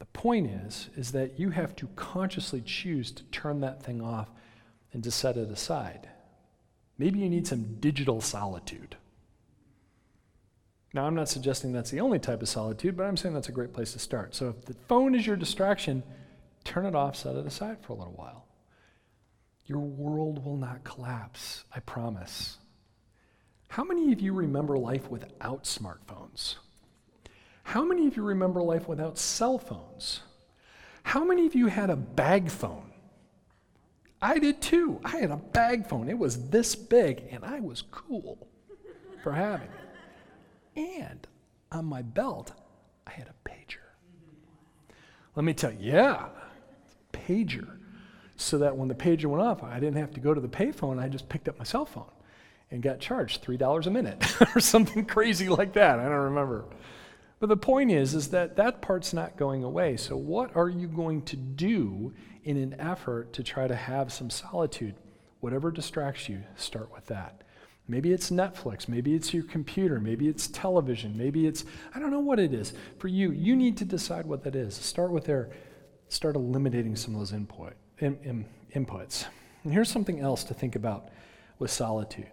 [0.00, 4.32] The point is, is that you have to consciously choose to turn that thing off
[4.92, 6.08] and to set it aside.
[6.98, 8.96] Maybe you need some digital solitude.
[10.94, 13.52] Now, I'm not suggesting that's the only type of solitude, but I'm saying that's a
[13.52, 14.34] great place to start.
[14.34, 16.02] So if the phone is your distraction,
[16.64, 18.46] turn it off, set it aside for a little while.
[19.66, 22.58] Your world will not collapse, I promise.
[23.68, 26.54] How many of you remember life without smartphones?
[27.64, 30.20] How many of you remember life without cell phones?
[31.02, 32.85] How many of you had a bag phone?
[34.26, 35.00] I did too.
[35.04, 36.08] I had a bag phone.
[36.08, 38.48] It was this big, and I was cool
[39.22, 40.80] for having it.
[40.80, 41.26] And
[41.70, 42.52] on my belt,
[43.06, 43.86] I had a pager.
[45.36, 46.26] Let me tell you, yeah,
[47.12, 47.78] pager
[48.34, 50.98] so that when the pager went off, I didn't have to go to the payphone.
[50.98, 52.10] I just picked up my cell phone
[52.72, 54.24] and got charged $3 a minute
[54.56, 56.00] or something crazy like that.
[56.00, 56.64] I don't remember.
[57.46, 59.96] But the point is, is that that part's not going away.
[59.96, 64.30] So what are you going to do in an effort to try to have some
[64.30, 64.96] solitude?
[65.38, 67.44] Whatever distracts you, start with that.
[67.86, 72.18] Maybe it's Netflix, maybe it's your computer, maybe it's television, maybe it's, I don't know
[72.18, 72.72] what it is.
[72.98, 74.74] For you, you need to decide what that is.
[74.74, 75.50] Start with there
[76.08, 79.26] start eliminating some of those input, in, in, inputs.
[79.62, 81.10] And here's something else to think about
[81.60, 82.32] with solitude.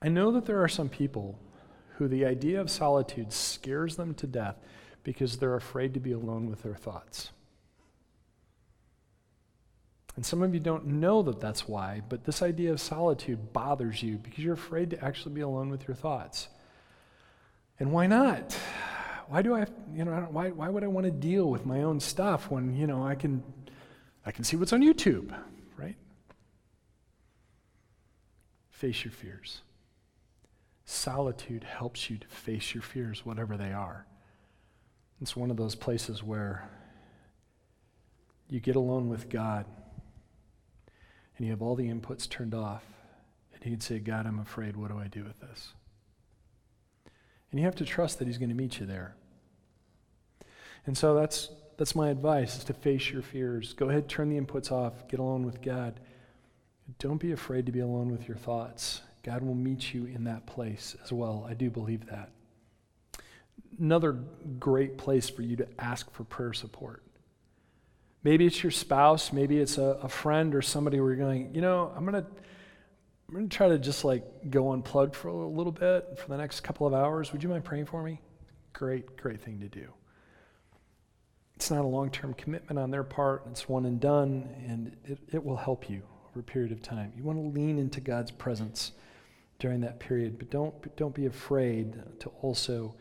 [0.00, 1.36] I know that there are some people
[2.00, 4.56] who the idea of solitude scares them to death
[5.02, 7.30] because they're afraid to be alone with their thoughts.
[10.16, 14.02] And some of you don't know that that's why, but this idea of solitude bothers
[14.02, 16.48] you because you're afraid to actually be alone with your thoughts.
[17.78, 18.56] And why not?
[19.28, 22.00] why do I, you know, why, why would I want to deal with my own
[22.00, 23.42] stuff when, you know, I can,
[24.24, 25.34] I can see what's on YouTube,
[25.76, 25.96] right?
[28.70, 29.60] Face your fears.
[30.92, 34.06] Solitude helps you to face your fears, whatever they are.
[35.22, 36.68] It's one of those places where
[38.48, 39.66] you get alone with God
[41.36, 42.82] and you have all the inputs turned off,
[43.54, 44.76] and you can say, God, I'm afraid.
[44.76, 45.74] What do I do with this?
[47.52, 49.14] And you have to trust that He's going to meet you there.
[50.86, 51.50] And so that's,
[51.80, 53.72] That's my advice is to face your fears.
[53.72, 55.98] Go ahead, turn the inputs off, get alone with God.
[56.98, 59.00] Don't be afraid to be alone with your thoughts.
[59.22, 61.46] God will meet you in that place as well.
[61.48, 62.30] I do believe that.
[63.78, 64.12] Another
[64.58, 67.02] great place for you to ask for prayer support.
[68.22, 71.60] Maybe it's your spouse, maybe it's a, a friend or somebody where you're going, you
[71.60, 72.30] know, I'm going to
[73.28, 76.36] I'm going to try to just like go unplugged for a little bit for the
[76.36, 77.32] next couple of hours.
[77.32, 78.20] Would you mind praying for me?
[78.72, 79.86] Great, great thing to do.
[81.54, 85.18] It's not a long term commitment on their part, it's one and done, and it,
[85.32, 87.12] it will help you over a period of time.
[87.16, 88.92] You want to lean into God's presence
[89.60, 92.96] during that period, but don't, don't be afraid to also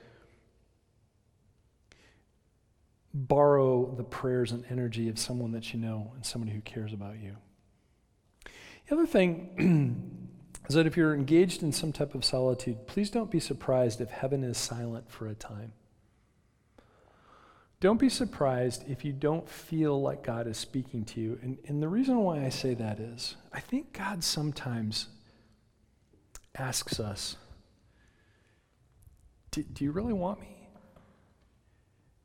[3.13, 7.17] borrow the prayers and energy of someone that you know and somebody who cares about
[7.19, 7.35] you.
[8.87, 10.29] The other thing
[10.69, 14.09] is that if you're engaged in some type of solitude, please don't be surprised if
[14.09, 15.73] heaven is silent for a time.
[17.79, 21.39] Don't be surprised if you don't feel like God is speaking to you.
[21.41, 25.07] And, and the reason why I say that is I think God sometimes
[26.55, 27.35] asks us,
[29.51, 30.55] Do, you really want me?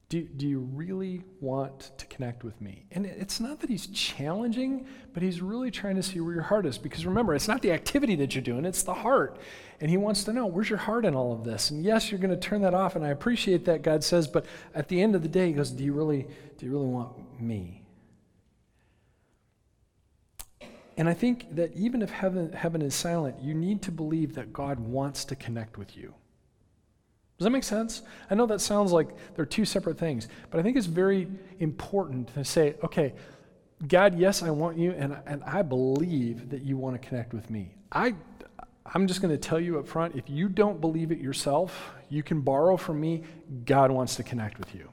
[0.08, 2.84] Do, do you really want to connect with me?
[2.92, 6.66] And it's not that he's challenging, but he's really trying to see where your heart
[6.66, 6.78] is.
[6.78, 9.38] Because remember, it's not the activity that you're doing, it's the heart.
[9.80, 11.70] And he wants to know, where's your heart in all of this?
[11.70, 14.46] And yes, you're going to turn that off, and I appreciate that, God says, but
[14.74, 16.26] at the end of the day, he goes, Do you really,
[16.58, 17.83] do you really want me?
[20.96, 24.52] And I think that even if heaven, heaven is silent, you need to believe that
[24.52, 26.14] God wants to connect with you.
[27.36, 28.02] Does that make sense?
[28.30, 31.26] I know that sounds like they're two separate things, but I think it's very
[31.58, 33.12] important to say, okay,
[33.88, 37.50] God, yes, I want you, and, and I believe that you want to connect with
[37.50, 37.74] me.
[37.90, 38.14] I,
[38.86, 42.22] I'm just going to tell you up front if you don't believe it yourself, you
[42.22, 43.24] can borrow from me.
[43.64, 44.88] God wants to connect with you.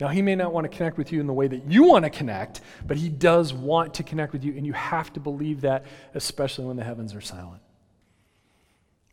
[0.00, 2.04] Now, He may not want to connect with you in the way that you want
[2.04, 5.62] to connect, but He does want to connect with you, and you have to believe
[5.62, 7.62] that, especially when the heavens are silent.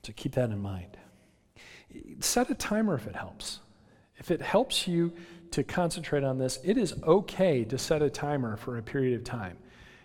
[0.03, 0.97] So keep that in mind
[2.19, 3.59] set a timer if it helps.
[4.17, 5.13] If it helps you
[5.51, 9.23] to concentrate on this, it is okay to set a timer for a period of
[9.23, 9.57] time.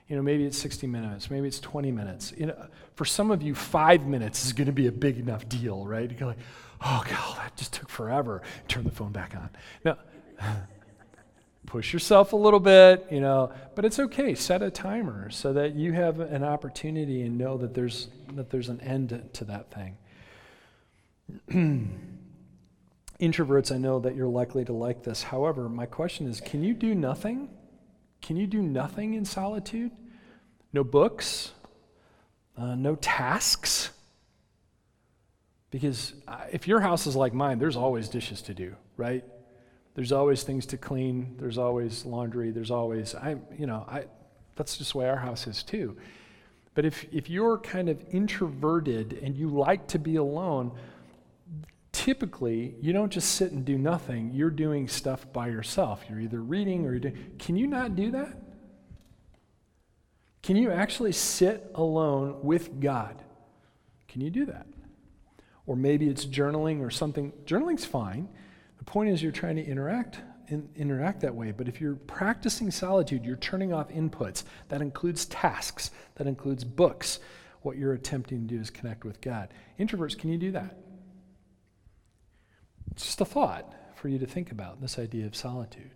[0.08, 2.32] You know, maybe it's 60 minutes, maybe it's 20 minutes.
[2.36, 5.48] You know, for some of you, five minutes is going to be a big enough
[5.48, 6.10] deal, right?
[6.10, 6.38] You go like,
[6.80, 8.42] oh, God, that just took forever.
[8.68, 9.50] Turn the phone back on.
[9.84, 9.98] Now,
[11.68, 14.34] push yourself a little bit, you know, but it's okay.
[14.34, 18.70] Set a timer so that you have an opportunity and know that there's, that there's
[18.70, 19.96] an end to that thing.
[23.20, 25.24] Introverts, I know that you're likely to like this.
[25.24, 27.50] However, my question is can you do nothing?
[28.22, 29.92] Can you do nothing in solitude?
[30.72, 31.52] No books?
[32.56, 33.90] Uh, no tasks?
[35.70, 39.22] Because uh, if your house is like mine, there's always dishes to do, right?
[39.98, 41.34] There's always things to clean.
[41.40, 42.52] There's always laundry.
[42.52, 44.04] There's always, I, you know, I,
[44.54, 45.96] that's just the way our house is too.
[46.76, 50.70] But if, if you're kind of introverted and you like to be alone,
[51.90, 56.40] typically you don't just sit and do nothing you're doing stuff by yourself you're either
[56.40, 58.40] reading or you're doing can you not do that
[60.42, 63.20] can you actually sit alone with god
[64.06, 64.66] can you do that
[65.66, 68.28] or maybe it's journaling or something journaling's fine
[68.88, 73.22] point is you're trying to interact in, interact that way but if you're practicing solitude
[73.24, 74.44] you're turning off inputs.
[74.68, 75.90] That includes tasks.
[76.14, 77.20] That includes books.
[77.60, 79.52] What you're attempting to do is connect with god.
[79.78, 80.78] Introverts can you do that?
[82.92, 85.90] It's just a thought for you to think about this idea of solitude.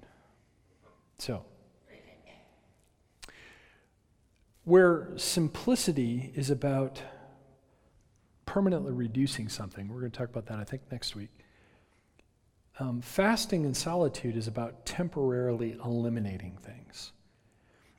[1.18, 1.44] So,
[4.64, 7.02] where simplicity is about
[8.44, 11.30] permanently reducing something, we're going to talk about that, I think, next week.
[12.82, 17.12] Um, fasting and solitude is about temporarily eliminating things.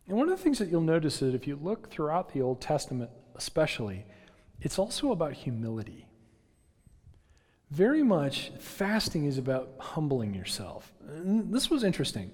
[0.08, 2.60] And one of the things that you'll notice is if you look throughout the Old
[2.60, 4.06] Testament, especially,
[4.62, 6.08] it's also about humility
[7.74, 10.94] very much fasting is about humbling yourself.
[11.08, 12.32] And this was interesting.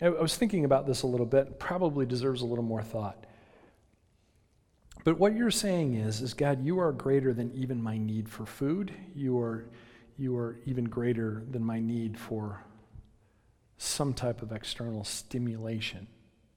[0.00, 3.26] I was thinking about this a little bit, probably deserves a little more thought.
[5.04, 8.46] But what you're saying is, is God, you are greater than even my need for
[8.46, 8.94] food.
[9.14, 9.66] You are,
[10.18, 12.60] you are even greater than my need for
[13.78, 16.08] some type of external stimulation.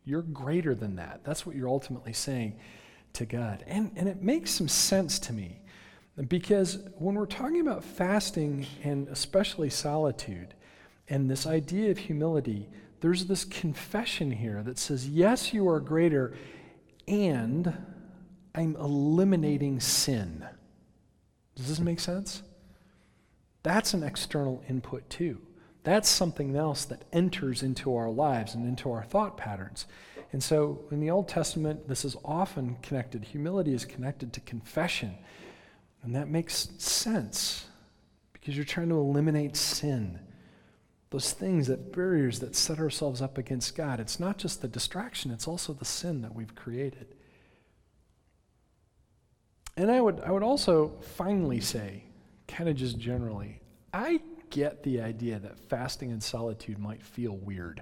[0.03, 1.21] You're greater than that.
[1.23, 2.59] That's what you're ultimately saying
[3.13, 3.63] to God.
[3.67, 5.61] And, and it makes some sense to me.
[6.27, 10.55] Because when we're talking about fasting and especially solitude
[11.07, 12.67] and this idea of humility,
[12.99, 16.35] there's this confession here that says, Yes, you are greater,
[17.07, 17.73] and
[18.53, 20.45] I'm eliminating sin.
[21.55, 22.43] Does this make sense?
[23.63, 25.39] That's an external input too.
[25.83, 29.85] That's something else that enters into our lives and into our thought patterns.
[30.31, 33.25] And so in the Old Testament, this is often connected.
[33.25, 35.15] Humility is connected to confession.
[36.03, 37.65] And that makes sense
[38.33, 40.19] because you're trying to eliminate sin.
[41.09, 43.99] Those things, that barriers that set ourselves up against God.
[43.99, 47.15] It's not just the distraction, it's also the sin that we've created.
[49.75, 52.05] And I would, I would also finally say,
[52.51, 53.61] kind of just generally,
[53.93, 57.81] I get the idea that fasting and solitude might feel weird.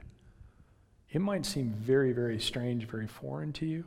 [1.12, 3.84] It might seem very, very strange, very foreign to you,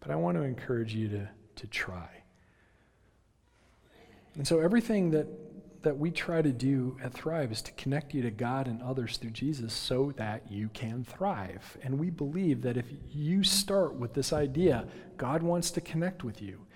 [0.00, 2.08] but I want to encourage you to, to try.
[4.34, 5.28] And so everything that,
[5.82, 9.16] that we try to do at Thrive is to connect you to God and others
[9.16, 11.78] through Jesus so that you can thrive.
[11.84, 16.42] And we believe that if you start with this idea, God wants to connect with
[16.42, 16.66] you,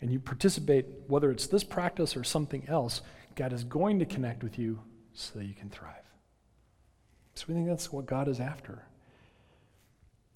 [0.00, 3.02] and you participate, whether it's this practice or something else,
[3.34, 4.80] God is going to connect with you
[5.12, 5.94] so that you can thrive.
[7.34, 8.82] So we think that's what God is after.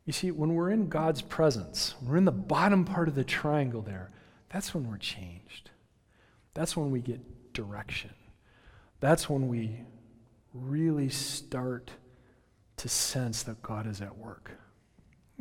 [0.05, 3.83] You see, when we're in God's presence, we're in the bottom part of the triangle
[3.83, 4.11] there,
[4.49, 5.71] that's when we're changed.
[6.55, 8.11] That's when we get direction.
[8.99, 9.81] That's when we
[10.53, 11.91] really start
[12.79, 14.51] to sense that God is at work.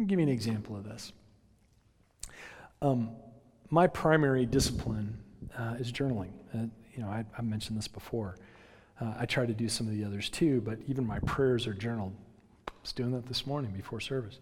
[0.06, 1.12] Give me an example of this.
[2.82, 3.12] Um,
[3.70, 5.18] my primary discipline
[5.58, 6.32] uh, is journaling.
[6.54, 6.66] Uh,
[6.96, 8.38] you know, I, have mentioned this before.
[9.00, 11.74] Uh, I try to do some of the others too, but even my prayers are
[11.74, 12.14] journaled.
[12.68, 14.40] I was doing that this morning before service.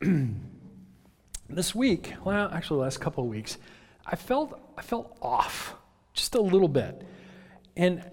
[1.48, 3.58] this week, well, actually, the last couple of weeks,
[4.04, 5.74] I felt I felt off
[6.12, 7.06] just a little bit,
[7.76, 8.04] and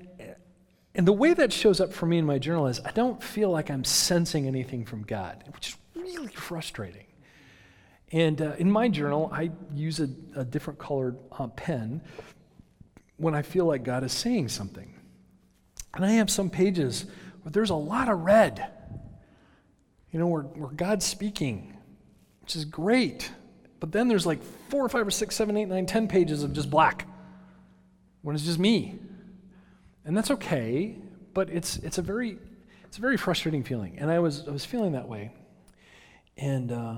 [0.95, 3.49] and the way that shows up for me in my journal is I don't feel
[3.49, 7.05] like I'm sensing anything from God, which is really frustrating.
[8.13, 11.99] And uh, in my journal, I use a, a different colored uh, pen
[13.17, 14.93] when I feel like God is saying something.
[15.95, 17.05] And I have some pages
[17.41, 18.71] where there's a lot of red,
[20.11, 21.75] you know, where, where God's speaking,
[22.41, 23.31] which is great.
[23.79, 26.53] But then there's like four or five or six, seven, eight, nine, ten pages of
[26.53, 27.07] just black
[28.21, 28.99] when it's just me.
[30.05, 30.97] And that's okay,
[31.33, 32.37] but it's, it's, a, very,
[32.83, 33.97] it's a very frustrating feeling.
[33.97, 35.31] And I was, I was feeling that way.
[36.37, 36.95] And, uh,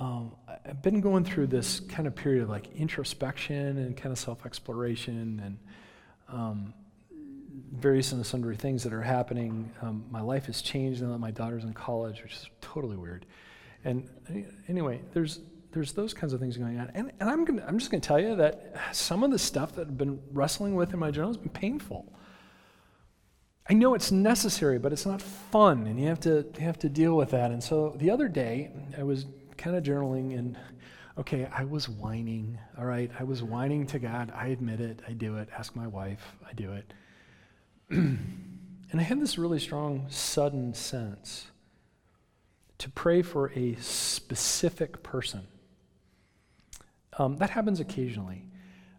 [0.00, 0.32] um,
[0.66, 4.46] I've been going through this kind of period of like introspection and kind of self
[4.46, 5.58] exploration and
[6.28, 6.74] um,
[7.72, 9.70] various and sundry things that are happening.
[9.82, 13.26] Um, my life has changed now that my daughter's in college, which is totally weird.
[13.84, 14.08] And
[14.68, 15.40] anyway, there's
[15.72, 16.90] there's those kinds of things going on.
[16.94, 19.76] And, and I'm, gonna, I'm just going to tell you that some of the stuff
[19.76, 22.12] that I've been wrestling with in my journal has been painful.
[23.68, 26.88] I know it's necessary, but it's not fun, and you have to, you have to
[26.88, 27.52] deal with that.
[27.52, 29.26] And so the other day, I was
[29.60, 30.58] kind of journaling and
[31.18, 33.10] okay, I was whining, all right?
[33.18, 34.32] I was whining to God.
[34.34, 35.00] I admit it.
[35.06, 35.48] I do it.
[35.56, 36.34] Ask my wife.
[36.48, 36.94] I do it.
[37.90, 38.18] and
[38.94, 41.48] I had this really strong, sudden sense
[42.78, 45.46] to pray for a specific person.
[47.18, 48.46] Um, that happens occasionally.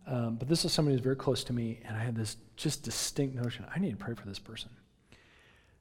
[0.06, 2.84] Um, but this is somebody who's very close to me, and I had this just
[2.84, 4.70] distinct notion I need to pray for this person.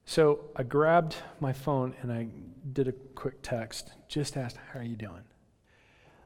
[0.04, 2.28] So I grabbed my phone and I
[2.72, 5.22] did a quick text, just asked, How are you doing?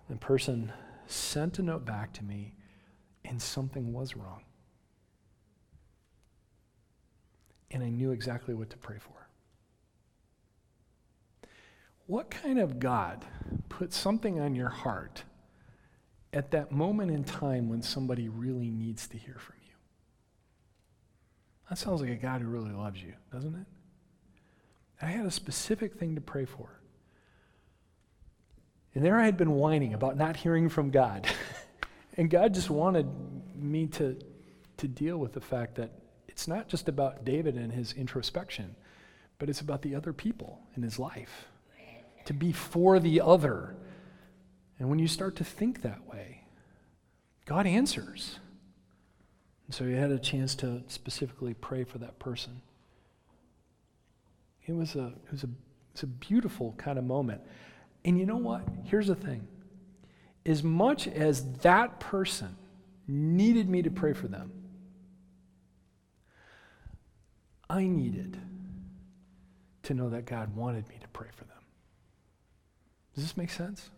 [0.08, 0.72] The person
[1.06, 2.54] sent a note back to me,
[3.24, 4.42] and something was wrong.
[7.70, 9.28] And I knew exactly what to pray for.
[12.06, 13.24] What kind of God
[13.68, 15.24] put something on your heart
[16.32, 19.63] at that moment in time when somebody really needs to hear from you?
[21.68, 23.66] That sounds like a God who really loves you, doesn't it?
[25.00, 26.68] I had a specific thing to pray for.
[28.94, 31.26] And there I had been whining about not hearing from God.
[32.16, 33.08] and God just wanted
[33.56, 34.16] me to,
[34.76, 35.90] to deal with the fact that
[36.28, 38.76] it's not just about David and his introspection,
[39.38, 41.46] but it's about the other people in his life.
[42.26, 43.76] To be for the other.
[44.78, 46.44] And when you start to think that way,
[47.44, 48.38] God answers.
[49.66, 52.60] And so he had a chance to specifically pray for that person.
[54.66, 55.48] It was a, it was a,
[55.92, 57.40] it's a beautiful kind of moment.
[58.04, 58.62] And you know what?
[58.84, 59.46] Here's the thing.
[60.44, 62.56] As much as that person
[63.08, 64.52] needed me to pray for them,
[67.68, 68.38] I needed
[69.84, 71.62] to know that God wanted me to pray for them.
[73.14, 73.90] Does this make sense?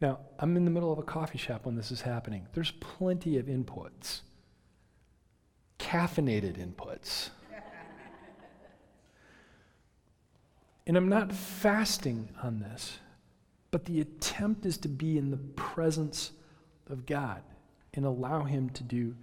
[0.00, 2.46] Now, I'm in the middle of a coffee shop when this is happening.
[2.52, 4.20] There's plenty of inputs,
[5.78, 7.30] caffeinated inputs.
[10.86, 12.98] and I'm not fasting on this,
[13.70, 16.32] but the attempt is to be in the presence
[16.90, 17.42] of God
[17.94, 19.14] and allow Him to do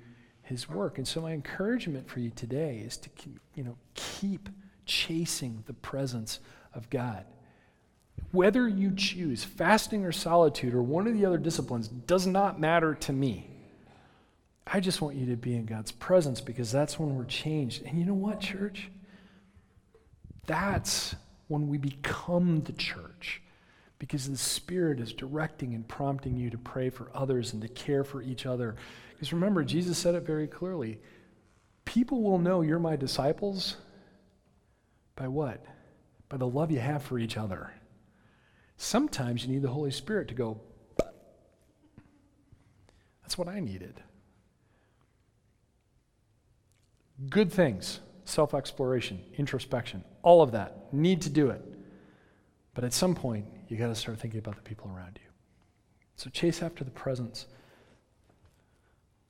[0.44, 0.98] his work.
[0.98, 3.10] And so my encouragement for you today is to
[3.56, 4.50] you know keep
[4.86, 6.40] chasing the presence
[6.74, 7.26] of God.
[8.32, 12.96] Whether you choose fasting or solitude or one of the other disciplines does not matter
[12.96, 13.50] to me.
[14.66, 17.84] I just want you to be in God's presence because that's when we're changed.
[17.86, 18.90] And you know what, church?
[20.46, 21.16] That's
[21.48, 23.42] when we become the church
[24.00, 28.04] because the Spirit is directing and prompting you to pray for others and to care
[28.04, 28.76] for each other.
[29.12, 31.00] Because remember, Jesus said it very clearly
[31.86, 33.78] people will know you're my disciples
[35.16, 35.64] by what?
[36.30, 37.72] By the love you have for each other.
[38.78, 40.60] Sometimes you need the Holy Spirit to go,
[43.22, 44.02] that's what I needed.
[47.30, 50.94] Good things, self exploration, introspection, all of that.
[50.94, 51.62] Need to do it.
[52.74, 55.30] But at some point, you got to start thinking about the people around you.
[56.16, 57.48] So chase after the presence.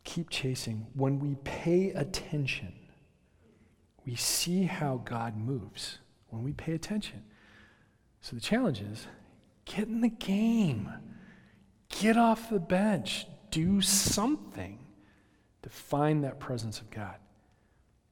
[0.03, 0.85] Keep chasing.
[0.95, 2.73] When we pay attention,
[4.05, 7.23] we see how God moves when we pay attention.
[8.21, 9.07] So the challenge is
[9.65, 10.91] get in the game,
[11.89, 14.79] get off the bench, do something
[15.61, 17.15] to find that presence of God.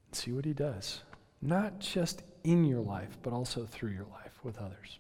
[0.07, 1.01] And see what He does,
[1.41, 4.99] not just in your life, but also through your life with others.